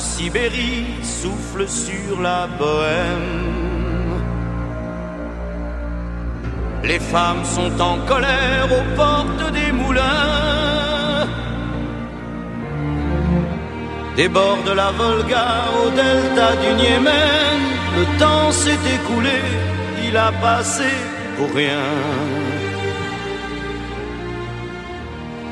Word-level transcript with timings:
Sibérie 0.00 0.86
souffle 1.02 1.68
sur 1.68 2.20
la 2.20 2.46
bohème. 2.46 3.60
Les 6.82 6.98
femmes 6.98 7.44
sont 7.44 7.78
en 7.80 7.98
colère 8.06 8.68
aux 8.78 8.96
portes 8.96 9.52
des 9.52 9.70
moulins. 9.72 11.26
Des 14.16 14.28
bords 14.28 14.62
de 14.66 14.72
la 14.72 14.90
Volga 14.90 15.46
au 15.82 15.90
delta 15.90 16.56
du 16.62 16.70
Niémen, 16.80 17.60
le 17.96 18.18
temps 18.18 18.50
s'est 18.50 18.84
écoulé, 18.96 19.40
il 20.06 20.16
a 20.16 20.32
passé 20.32 20.90
pour 21.36 21.54
rien. 21.54 21.88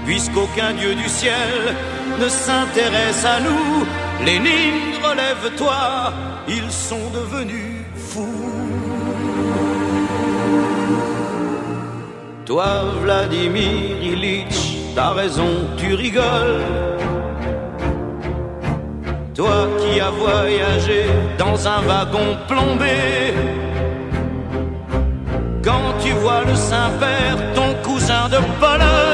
Puisqu'aucun 0.06 0.72
dieu 0.72 0.94
du 0.94 1.08
ciel 1.08 1.74
ne 2.20 2.28
s'intéresse 2.28 3.24
à 3.24 3.40
nous, 3.40 3.86
Lénine, 4.24 4.98
relève-toi, 5.02 6.12
ils 6.48 6.70
sont 6.70 7.10
devenus 7.14 7.84
fous. 7.94 8.48
Toi, 12.44 12.66
Vladimir 13.02 14.02
Ilitch, 14.02 14.78
t'as 14.94 15.12
raison, 15.12 15.68
tu 15.76 15.94
rigoles. 15.94 16.64
Toi 19.34 19.68
qui 19.78 20.00
as 20.00 20.10
voyagé 20.10 21.04
dans 21.38 21.68
un 21.68 21.80
wagon 21.82 22.36
plombé, 22.48 23.34
quand 25.62 25.92
tu 26.02 26.10
vois 26.12 26.42
le 26.44 26.56
Saint-Père, 26.56 27.36
ton 27.54 27.74
cousin 27.88 28.28
de 28.28 28.38
Pologne, 28.58 29.07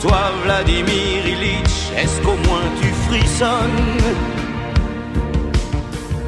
Toi, 0.00 0.22
Vladimir 0.44 1.26
Ilitch, 1.26 1.76
est-ce 1.96 2.20
qu'au 2.22 2.36
moins 2.48 2.68
tu 2.80 2.88
frissonnes? 3.08 4.02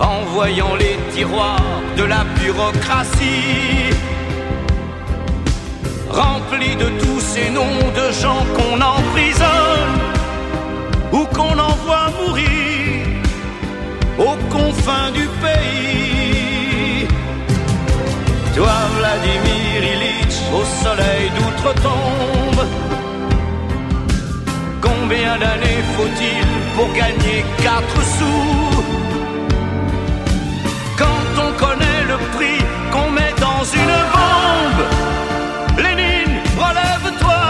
En 0.01 0.23
voyant 0.35 0.75
les 0.77 0.97
tiroirs 1.15 1.83
de 1.97 2.05
la 2.05 2.25
bureaucratie 2.41 3.95
remplis 6.11 6.77
de 6.77 6.89
tous 7.01 7.21
ces 7.21 7.51
noms 7.51 7.85
de 7.95 8.13
gens 8.23 8.45
qu'on 8.57 8.81
emprisonne 8.81 9.99
ou 11.13 11.25
qu'on 11.35 11.59
envoie 11.59 12.11
mourir 12.21 12.49
aux 14.19 14.39
confins 14.51 15.11
du 15.13 15.27
pays. 15.43 16.48
Toi, 18.59 18.79
Vladimir 18.99 19.85
Ilitch, 19.95 20.37
au 20.53 20.65
soleil 20.85 21.31
d'outre-tombe, 21.37 22.63
combien 24.81 25.39
d'années 25.39 25.83
faut-il 25.97 26.49
pour 26.75 26.93
gagner 26.93 27.45
quatre 27.63 28.03
sous? 28.17 28.83
Quand 30.99 31.29
on 31.47 31.51
connaît 31.65 32.03
le 32.09 32.19
prix 32.35 32.61
qu'on 32.91 33.09
met 33.13 33.33
dans 33.47 33.63
une 33.81 33.97
bombe, 34.15 34.83
Lénine, 35.85 36.39
relève-toi, 36.65 37.43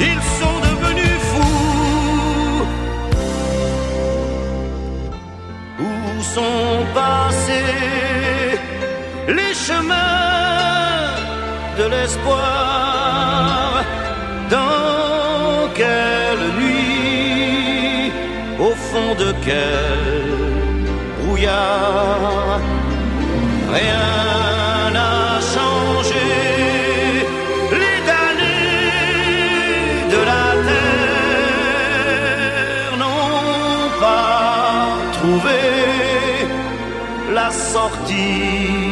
ils 0.00 0.24
sont 0.40 0.58
devenus 0.68 1.18
fous. 1.30 2.66
Où 5.78 6.22
sont 6.34 6.84
passés 6.92 7.19
les 9.34 9.54
chemins 9.54 11.14
de 11.78 11.84
l'espoir 11.84 13.84
Dans 14.50 15.68
quelle 15.74 16.46
nuit, 16.60 18.12
au 18.58 18.72
fond 18.88 19.14
de 19.22 19.32
quel 19.44 20.02
brouillard 21.22 22.60
Rien 23.78 24.08
n'a 24.96 25.22
changé. 25.54 26.28
Les 27.82 27.98
damnés 28.10 30.04
de 30.14 30.20
la 30.32 30.46
terre 30.68 32.92
n'ont 33.00 33.88
pas 34.00 34.98
trouvé 35.12 35.60
la 37.32 37.48
sortie 37.50 38.89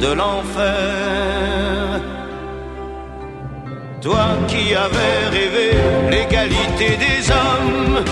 de 0.00 0.12
l'enfer. 0.12 2.00
Toi 4.00 4.26
qui 4.46 4.74
avais 4.74 5.18
rêvé 5.36 5.70
l'égalité 6.10 6.96
des 7.04 7.30
hommes, 7.30 8.04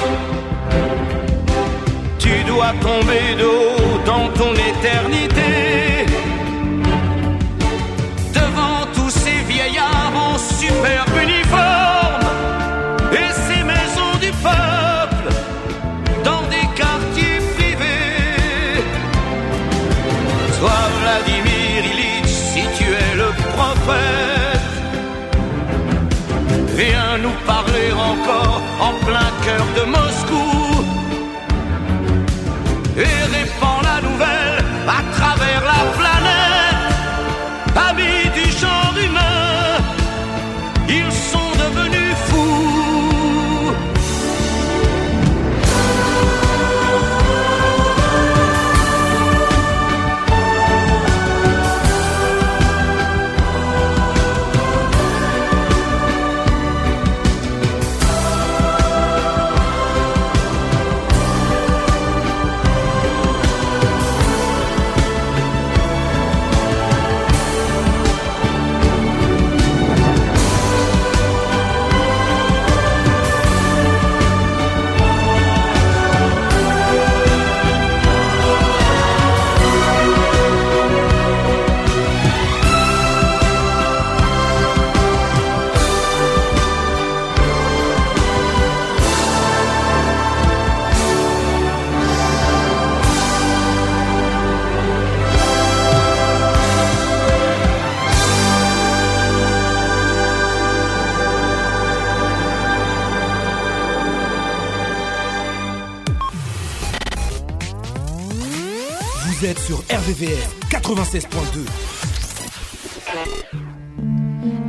tu 2.19 2.43
dois 2.45 2.73
tomber 2.81 3.35
de 3.39 3.45
haut 3.45 3.99
dans 4.05 4.29
ton 4.39 4.53
éternité. 4.53 6.07
Devant 8.35 8.81
tous 8.95 9.11
ces 9.11 9.41
vieillards 9.53 10.13
en 10.15 10.37
superbe 10.39 11.17
uniforme 11.23 11.76
en 28.81 28.93
plein 29.05 29.31
cœur 29.45 29.67
de 29.77 29.91
Moscou 29.91 30.16
sur 109.67 109.83
RVVR 109.91 110.47
96.2. 110.71 111.67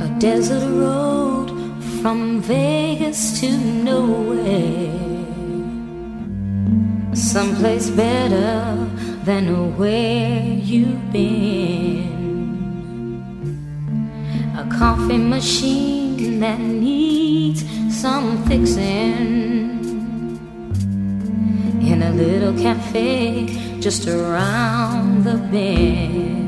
A 0.00 0.08
desert 0.18 0.66
road 0.68 1.52
from 2.02 2.40
Vegas 2.40 3.40
to 3.40 3.46
nowhere. 3.84 4.90
Someplace 7.14 7.90
better 7.90 8.76
than 9.24 9.76
where 9.78 10.42
you've 10.42 11.12
been. 11.12 12.02
A 14.56 14.64
coffee 14.80 15.18
machine 15.18 16.40
that 16.40 16.58
needs 16.58 17.64
some 17.88 18.44
fixing. 18.46 19.78
In 21.80 22.02
a 22.02 22.10
little 22.10 22.52
cafe 22.60 23.57
just 23.80 24.08
around 24.08 25.24
the 25.24 25.36
bend. 25.50 26.47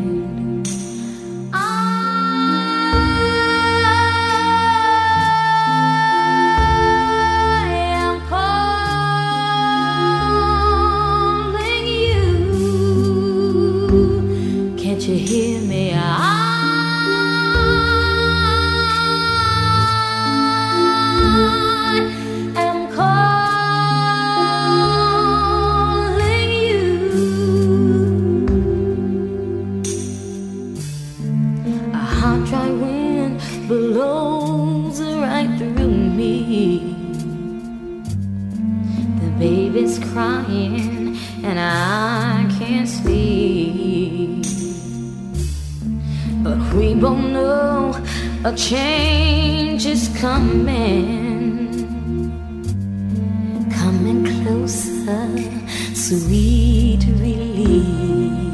sweet 55.94 57.04
relief. 57.20 58.49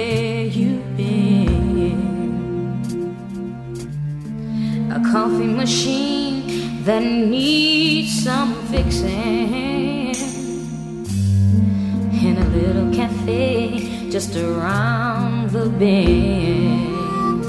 where 0.00 0.44
you've 0.44 0.96
been. 0.96 2.00
A 4.96 5.00
coffee 5.12 5.52
machine 5.62 6.82
that 6.84 7.02
needs 7.02 8.12
some 8.24 8.50
fixing. 8.72 10.14
In 12.26 12.34
a 12.44 12.48
little 12.58 12.88
cafe 13.00 14.08
just 14.10 14.36
around 14.36 15.50
the 15.50 15.66
bend. 15.80 17.44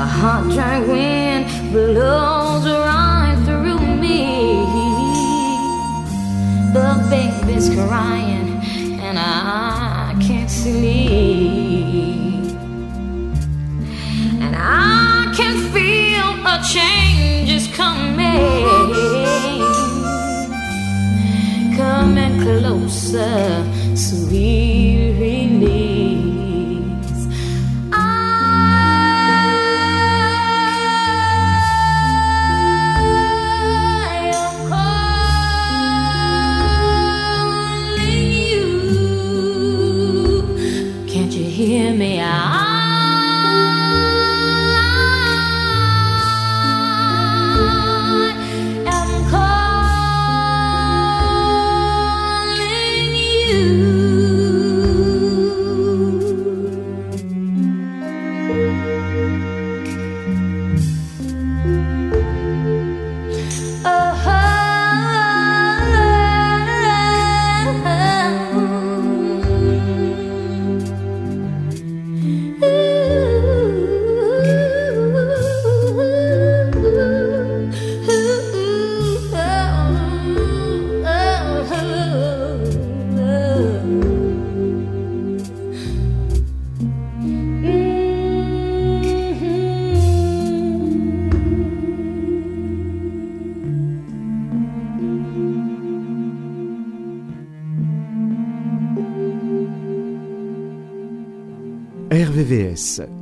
A 0.00 0.04
hot, 0.18 0.44
dry 0.54 0.78
wind 0.90 1.44
blows 1.72 2.64
right 2.88 3.38
through 3.46 3.84
me. 4.04 4.20
The 6.76 6.88
baby's 7.12 7.68
crying 7.74 8.41
and 14.44 14.56
I 14.56 15.32
can 15.36 15.56
feel 15.72 16.32
a 16.46 16.62
change 16.62 17.50
is 17.50 17.66
coming, 17.76 18.28
coming 21.76 22.40
closer, 22.40 23.64
sweet. 23.94 24.71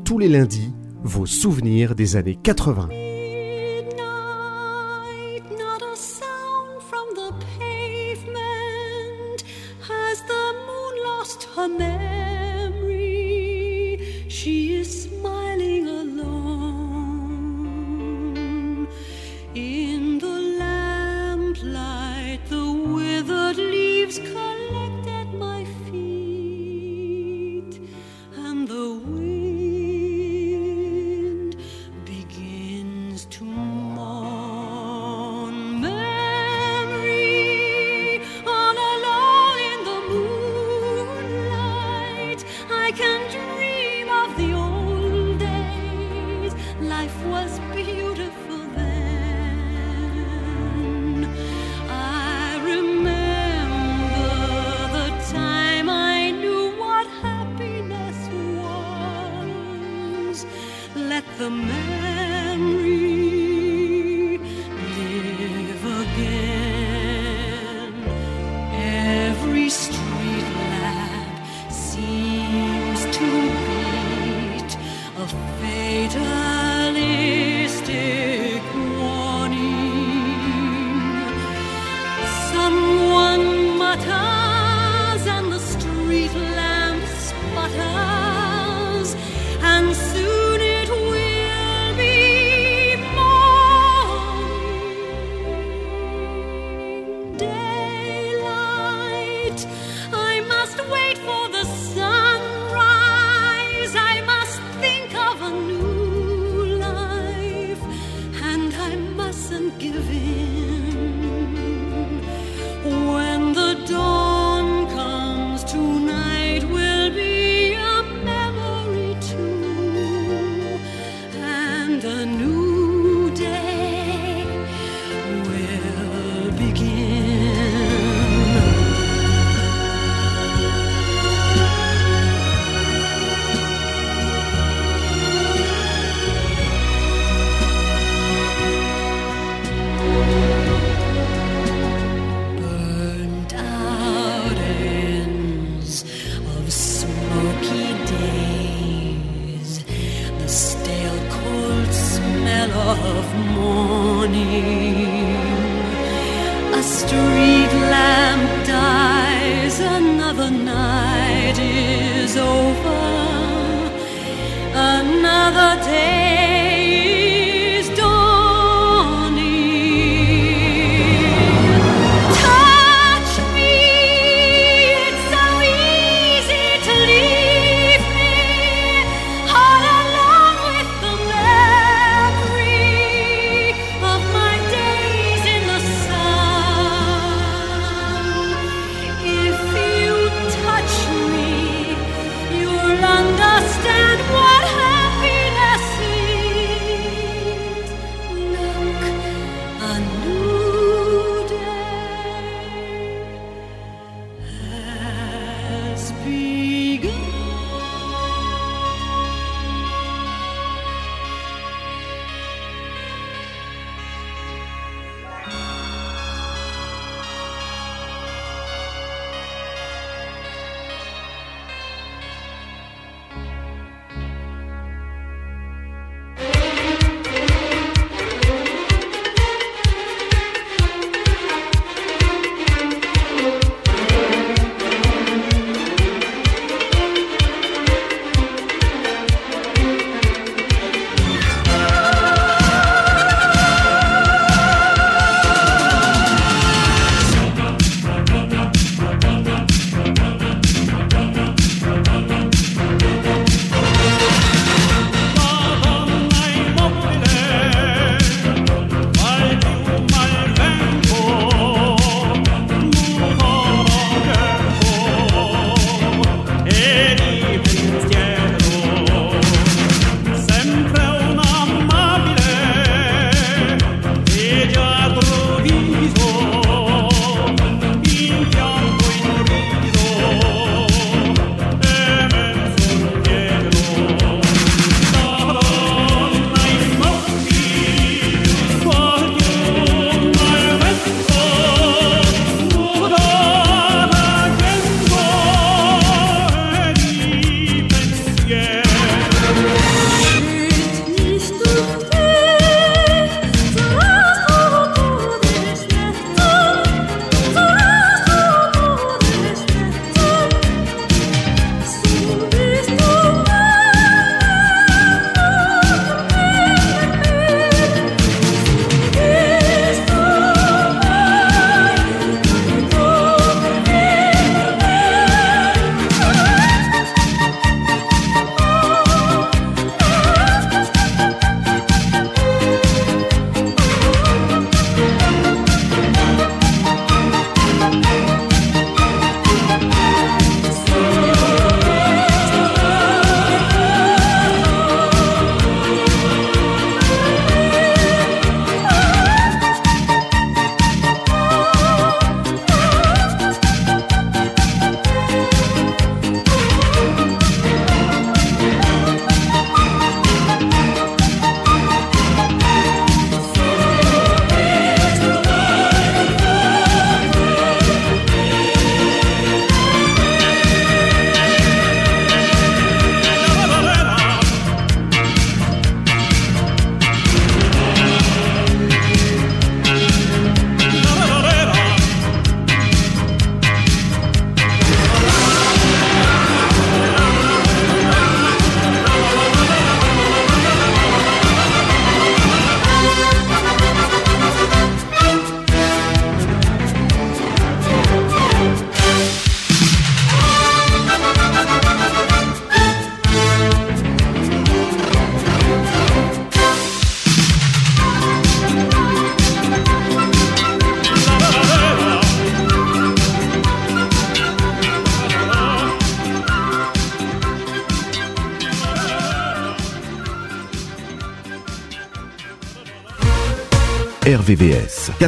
Tous 0.05 0.19
les 0.19 0.29
lundis, 0.29 0.73
vos 1.05 1.27
souvenirs 1.27 1.95
des 1.95 2.17
années 2.17 2.39
80. 2.43 3.10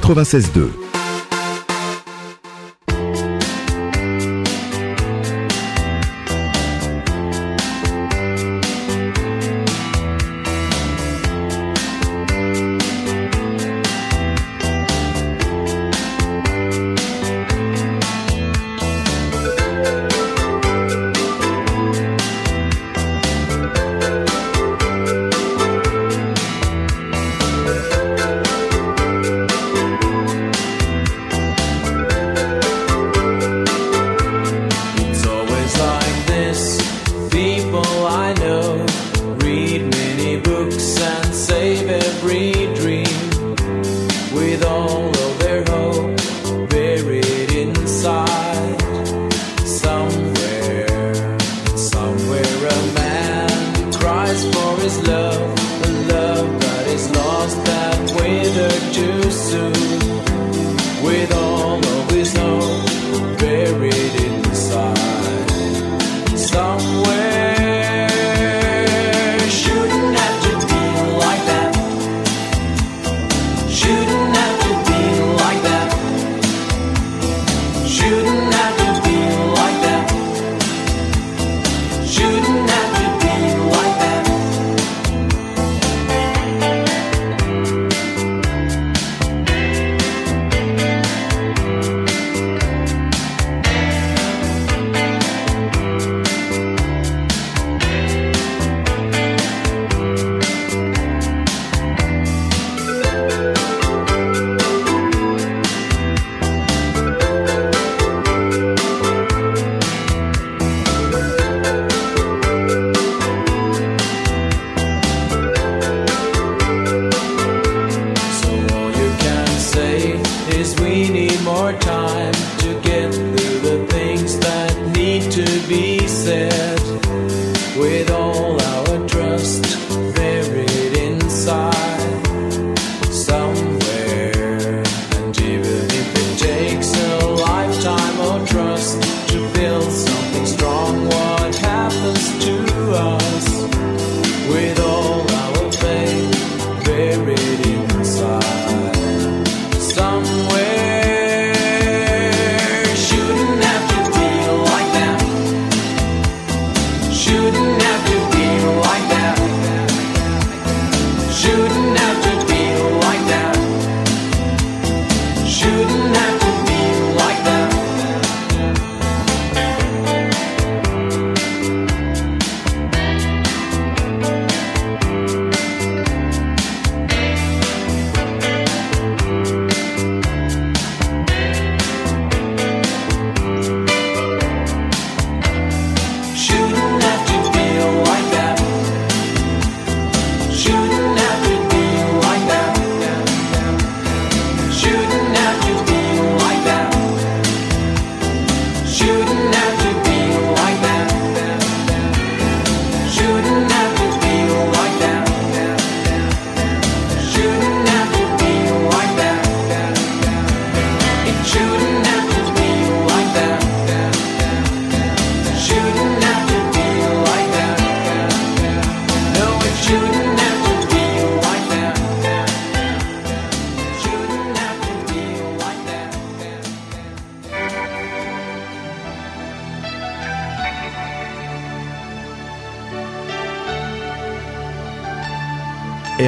96.2. 0.01 0.92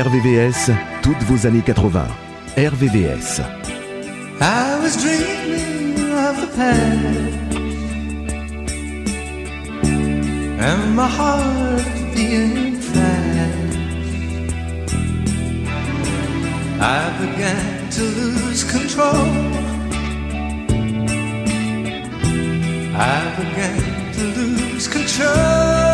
RVVS, 0.02 0.72
toutes 1.02 1.22
vos 1.22 1.46
années 1.46 1.62
80. 1.64 2.08
RVVS. 2.56 3.42
I 4.40 4.80
was 4.82 4.96
dreaming 4.96 6.10
of 6.12 6.40
the 6.40 6.48
past 6.56 7.54
And 10.58 10.96
my 10.96 11.06
heart 11.06 11.84
being 12.16 12.74
fast 12.74 13.68
I 16.80 17.10
began 17.20 17.88
to 17.90 18.02
lose 18.02 18.64
control 18.64 19.28
I 22.96 23.20
began 23.38 24.12
to 24.14 24.24
lose 24.40 24.88
control 24.88 25.93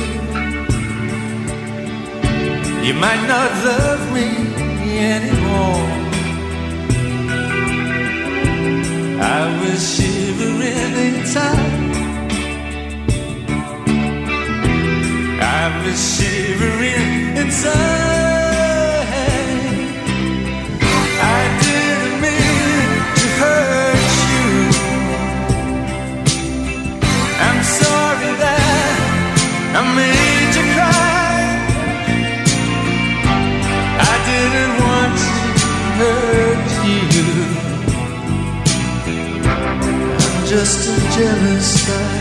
You 2.83 2.95
might 2.95 3.23
not 3.27 3.51
love 3.63 4.11
me 4.11 4.27
anymore. 4.97 5.85
I 9.21 9.41
was 9.61 9.79
shivering 9.95 10.93
inside. 11.07 11.81
I 15.41 15.83
was 15.85 15.99
shivering 16.17 17.37
inside. 17.37 18.20
Just 40.73 40.87
a 40.87 41.19
jealous 41.19 41.87
guy. 41.87 42.20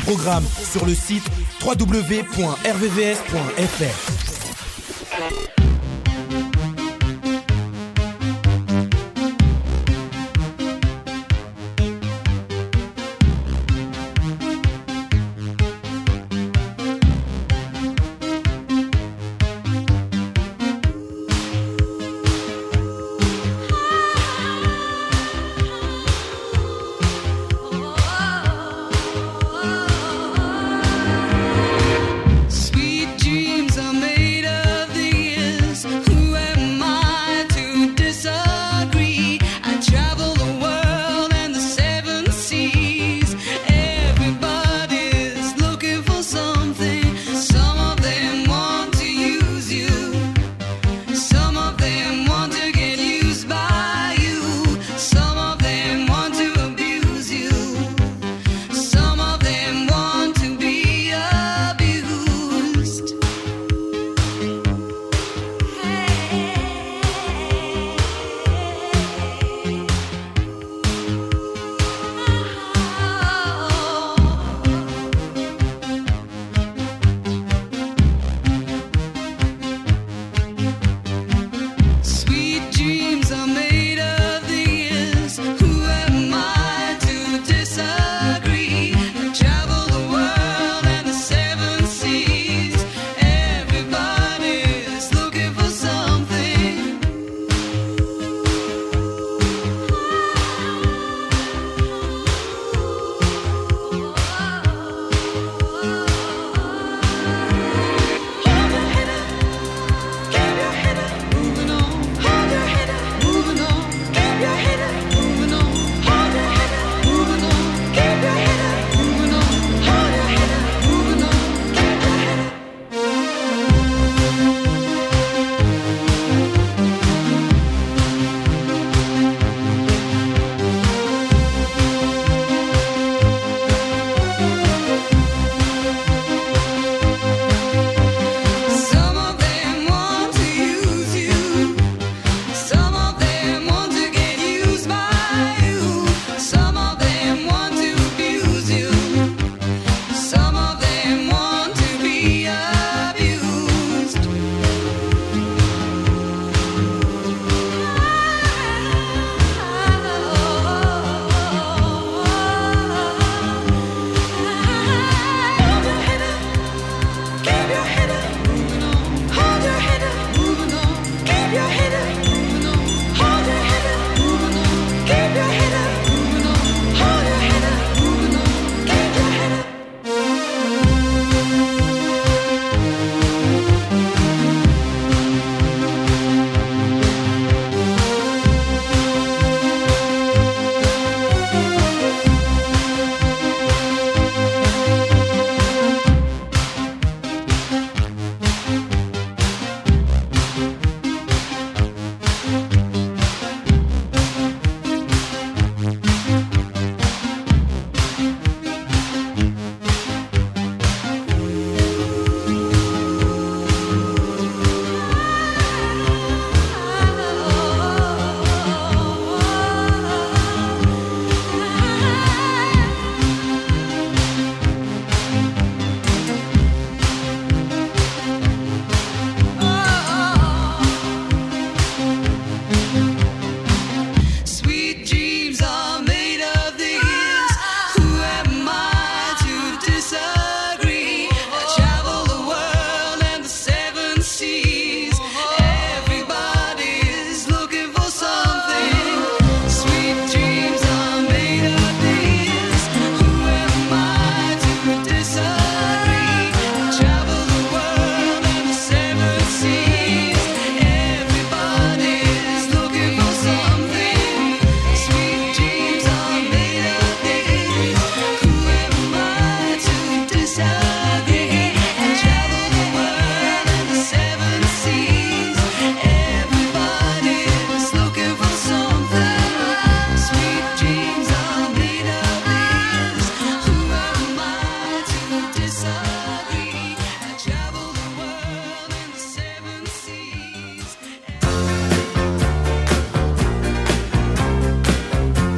Programmes 0.00 0.46
sur 0.70 0.86
le 0.86 0.94
site 0.94 1.24
www.rvvs.fr. 1.64 2.58